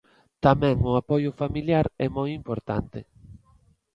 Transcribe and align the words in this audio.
Tamén 0.45 0.77
o 0.89 0.91
apoio 1.01 1.31
familiar 1.41 1.85
é 2.05 2.07
moi 2.17 2.29
importante. 2.39 2.99